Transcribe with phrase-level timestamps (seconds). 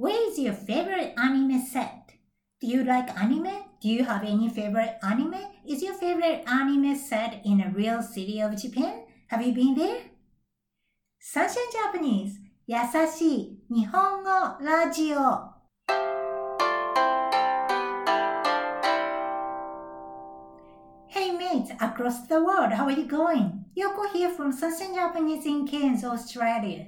[0.00, 2.12] Where is your favorite anime set?
[2.60, 3.64] Do you like anime?
[3.80, 5.40] Do you have any favorite anime?
[5.66, 9.04] Is your favorite anime set in a real city of Japan?
[9.28, 10.02] Have you been there?
[11.18, 12.38] Sunshine Japanese
[12.68, 14.30] 優しい日本語
[14.60, 15.56] ラジオ
[21.08, 23.64] Hey mates across the world, how are you going?
[23.76, 26.86] Yoko here from Sunshine Japanese in Cairns, Australia.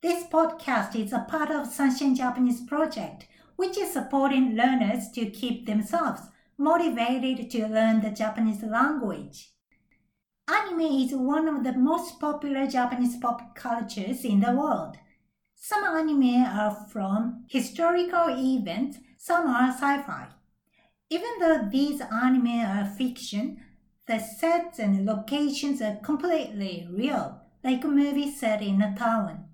[0.00, 3.26] This podcast is a part of Sunshine Japanese project,
[3.56, 6.20] which is supporting learners to keep themselves
[6.56, 9.50] motivated to learn the Japanese language.
[10.46, 14.96] Anime is one of the most popular Japanese pop cultures in the world.
[15.56, 20.28] Some anime are from historical events, some are sci-fi.
[21.10, 23.64] Even though these anime are fiction,
[24.06, 29.47] the sets and locations are completely real, like a movie set in a town.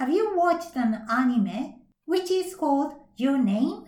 [0.00, 1.74] Have you watched an anime
[2.06, 3.84] which is called Your Name?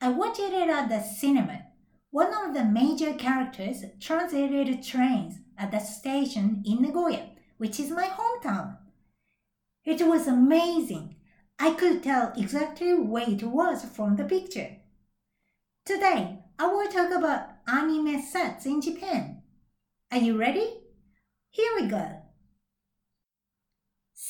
[0.00, 1.64] I watched it at the cinema.
[2.10, 8.06] One of the major characters translated trains at the station in Nagoya, which is my
[8.06, 8.78] hometown.
[9.84, 11.16] It was amazing.
[11.58, 14.76] I could tell exactly where it was from the picture.
[15.84, 19.42] Today, I will talk about anime sets in Japan.
[20.10, 20.80] Are you ready?
[21.50, 22.22] Here we go.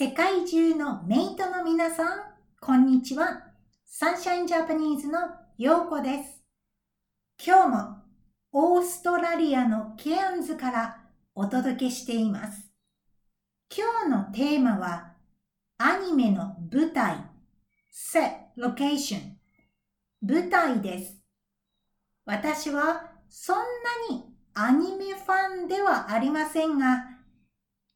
[0.00, 2.20] 世界中のメイトの皆さん、
[2.60, 3.42] こんにちは。
[3.84, 5.18] サンシャインジャパニーズの
[5.56, 6.40] ヨーコです。
[7.44, 7.96] 今日も
[8.52, 11.00] オーストラリアのケアンズから
[11.34, 12.70] お届けしています。
[13.76, 15.14] 今日のテーマは
[15.78, 17.16] アニメの舞台、
[17.92, 19.32] set, location、
[20.22, 21.16] 舞台です。
[22.24, 23.64] 私はそんな
[24.14, 27.04] にアニメファンではありませんが、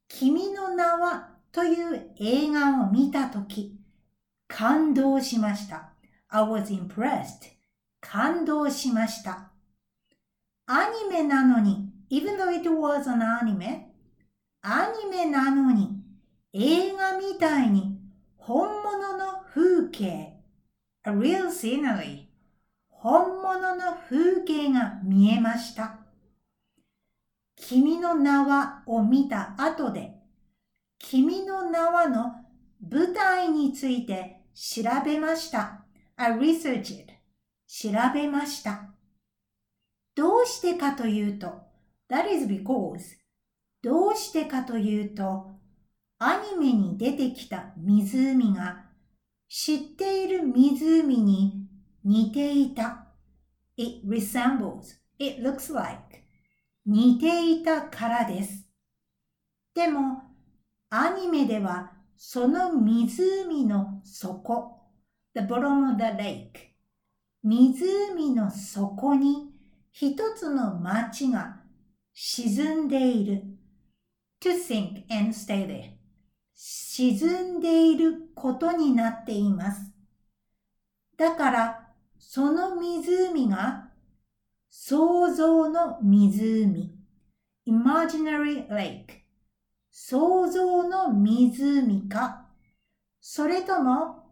[0.08, 3.78] 君の名はという映画を見たとき、
[4.48, 5.92] 感動しました。
[6.28, 7.53] I was impressed.
[8.00, 9.53] 感動しました。
[10.67, 13.83] アニメなのに、even though it was an anime,
[14.62, 16.02] アニメなのに、
[16.55, 17.98] 映画みたいに
[18.36, 20.35] 本物の風景、
[21.05, 22.27] a real scenery,
[22.89, 25.98] 本物の風景が見えました。
[27.57, 30.21] 君の名はを見た後で、
[31.02, 32.33] 君の名はの
[32.90, 35.85] 舞台について調べました。
[36.17, 37.13] I researched it.
[37.67, 38.95] 調べました。
[40.14, 41.48] どうしてかというと、
[42.08, 42.98] that is because
[43.83, 45.51] どうしてかというと、
[46.18, 48.85] アニメに出てきた湖が
[49.48, 51.67] 知っている湖に
[52.05, 53.08] 似ていた。
[53.77, 56.01] It resembles, it looks like
[56.86, 58.68] 似ていたからです。
[59.74, 60.31] でも、
[60.95, 64.79] アニメではその湖の底、
[65.35, 66.51] the bottom of the lake
[67.42, 69.55] 湖の底に
[69.91, 71.63] 一つの町が
[72.13, 73.42] 沈んでいる。
[74.42, 75.92] to sink and stay there
[76.55, 79.95] 沈んでいることになっています。
[81.17, 81.89] だから、
[82.19, 83.89] その湖が
[84.69, 86.95] 想像の湖。
[87.67, 89.21] Imaginary lake
[89.95, 92.47] 想像の湖か、
[93.20, 94.25] それとも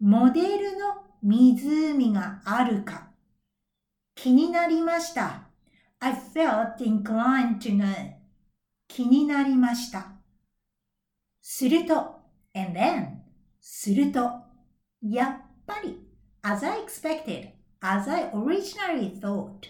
[0.00, 3.08] モデルの湖があるか
[4.16, 5.48] 気になりました。
[6.00, 8.14] I felt inclined to know.
[8.88, 10.08] 気になりました。
[11.40, 12.20] すると、
[12.52, 13.18] and then,
[13.60, 14.28] すると、
[15.00, 16.00] やっぱり、
[16.42, 19.60] as I expected, as I originally thought,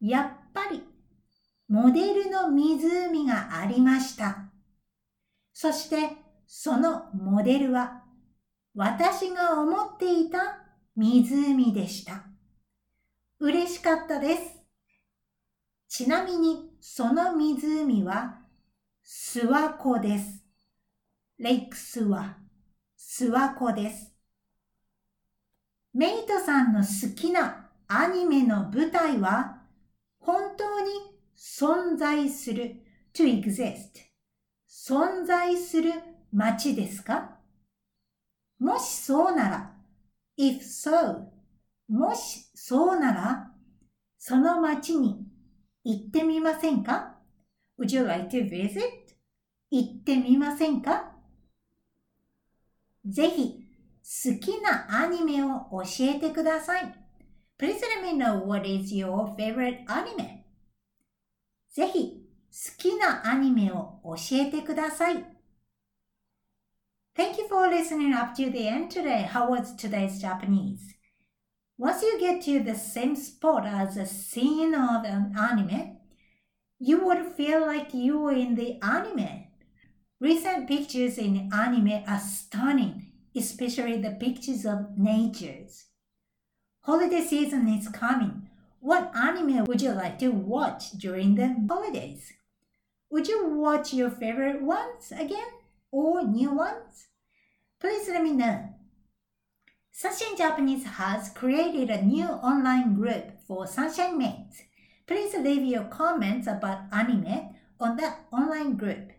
[0.00, 0.82] やっぱり、
[1.68, 4.50] モデルの湖がありました。
[5.52, 6.10] そして、
[6.46, 8.04] そのモデルは、
[8.74, 10.58] 私が思っていた
[10.94, 12.24] 湖でした。
[13.40, 14.42] 嬉しかったです。
[15.88, 18.38] ちなみに、その湖は、
[19.04, 20.44] 諏訪湖です。
[21.38, 22.36] レイクスワ、
[22.96, 24.12] 諏訪湖です。
[25.92, 29.62] メイトさんの好きなアニメの舞台は、
[30.18, 32.76] 本当に存在する
[33.12, 34.06] to exist
[34.68, 35.92] 存在する
[36.32, 37.38] 街ですか
[38.58, 39.76] もしそうなら
[40.38, 41.26] if so
[41.88, 43.52] もしそうなら
[44.18, 45.26] その街に
[45.84, 47.16] 行ってみませんか
[47.78, 48.80] Would you like to visit?
[49.70, 51.12] 行ってみませんか
[53.04, 53.66] ぜひ
[54.02, 56.94] 好きなアニメを教えてください。
[57.58, 60.45] Please let me know what is your favorite anime.
[61.75, 65.25] ぜひ好きなアニメを教えてください。
[67.15, 69.25] Thank you for listening up to the end today.
[69.25, 70.95] How was today's Japanese?
[71.77, 75.97] Once you get to the same spot as a scene of an anime,
[76.79, 79.47] you would feel like you were in the anime.
[80.19, 85.85] Recent pictures in anime are stunning, especially the pictures of natures.
[86.81, 88.47] Holiday season is coming.
[88.86, 92.32] What anime would you like to watch during the holidays?
[93.10, 95.48] Would you watch your favorite ones again
[95.90, 97.08] or new ones?
[97.80, 98.76] Please let me know.
[99.90, 104.62] Sunshine Japanese has created a new online group for Sunshine Mates.
[105.08, 109.10] Please leave your comments about anime on that online group.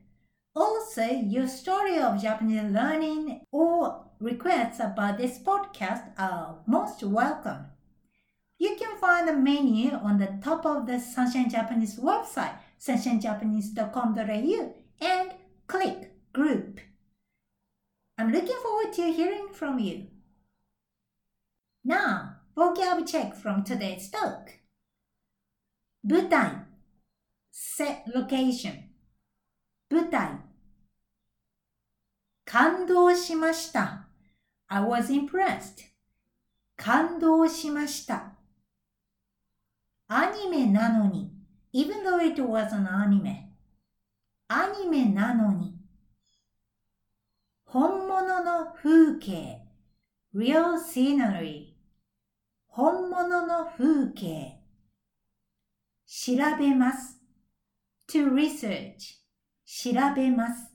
[0.55, 7.65] Also, your story of Japanese learning or requests about this podcast are most welcome.
[8.58, 15.32] You can find the menu on the top of the Sunshine Japanese website, sunshinejapanese.com.au, and
[15.66, 16.80] click Group.
[18.16, 20.06] I'm looking forward to hearing from you.
[21.84, 24.60] Now, vocab check from today's talk.
[26.04, 26.66] 舞台
[27.52, 28.88] set location
[29.88, 30.38] 舞台
[32.44, 34.08] 感動しました
[34.66, 35.92] I was impressed
[36.76, 38.32] 感動しました
[40.09, 41.31] アニメなのに
[41.73, 43.47] even though it was an anime
[44.47, 45.75] アニメなのに
[47.65, 49.61] 本物の風景
[50.33, 51.73] real scenery
[52.67, 54.61] 本物の風景
[56.05, 57.19] 調べます
[58.07, 59.17] to research
[59.65, 60.71] 調べます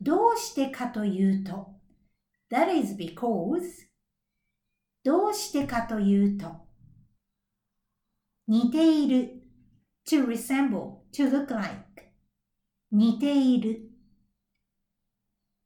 [0.00, 1.74] どうしてかというと
[2.48, 3.60] that is because
[5.02, 6.65] どうしてかというと
[8.48, 9.42] 似ている
[10.06, 12.02] to resemble to look like
[12.92, 13.90] 似ている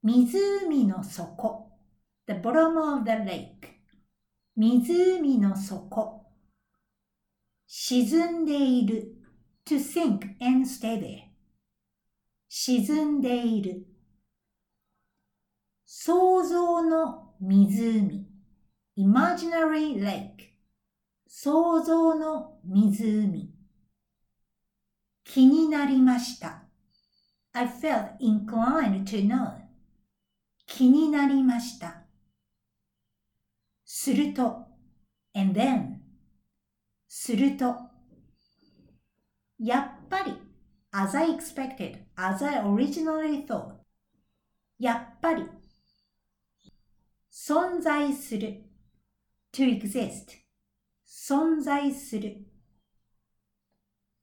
[0.02, 1.70] 湖の底
[2.26, 3.80] the bottom of the lake
[4.56, 6.26] 湖の底
[7.66, 9.14] 沈んでいる
[9.66, 11.30] to sink and stay there
[12.48, 13.86] 沈んでいる
[15.84, 18.26] 想像の湖
[18.96, 20.49] imaginary lake
[21.32, 23.54] 想像の湖
[25.22, 26.64] 気になりました
[27.52, 29.52] I felt inclined to know
[30.66, 32.02] 気になりました
[33.84, 34.66] すると
[35.32, 36.00] and then
[37.08, 37.76] すると
[39.60, 40.36] やっぱり
[40.90, 43.76] as I expected, as I originally thought
[44.80, 45.46] やっぱり
[47.32, 48.64] 存在する
[49.52, 50.39] to exist
[51.30, 52.38] 存在する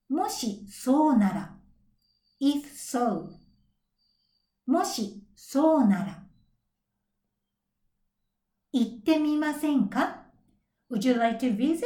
[0.10, 1.58] もしそうなら
[2.42, 3.30] if so
[4.66, 6.24] もしそうなら
[8.74, 10.26] 行ってみませんか
[10.92, 11.86] ?Would you like to visit?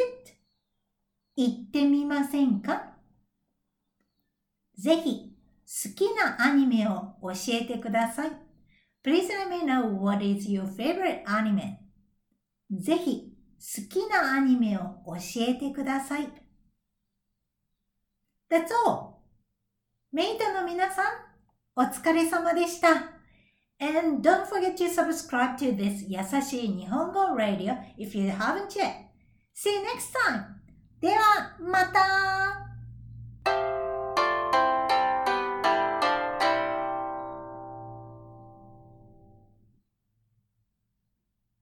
[1.35, 2.95] 行ってみませんか
[4.75, 5.35] ぜひ
[5.85, 8.31] 好きなアニメを教えてください。
[9.05, 11.77] Please let me know what is your favorite anime.
[12.71, 13.30] ぜひ
[13.61, 15.15] 好きなアニメを教
[15.47, 16.27] えてください。
[18.49, 19.21] That's all!
[20.11, 21.05] メイトの皆さん、
[21.75, 22.89] お疲れ様でした。
[23.79, 29.11] And don't forget to subscribe to this 優しい日本語 Radio if you haven't yet.
[29.55, 30.45] See you next time.
[30.99, 32.70] では、また